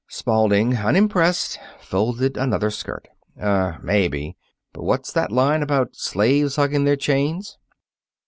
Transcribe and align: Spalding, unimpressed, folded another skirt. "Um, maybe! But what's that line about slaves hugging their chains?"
Spalding, 0.09 0.77
unimpressed, 0.77 1.59
folded 1.79 2.35
another 2.35 2.71
skirt. 2.71 3.07
"Um, 3.39 3.81
maybe! 3.83 4.35
But 4.73 4.81
what's 4.81 5.13
that 5.13 5.31
line 5.31 5.61
about 5.61 5.89
slaves 5.95 6.55
hugging 6.55 6.85
their 6.85 6.95
chains?" 6.95 7.59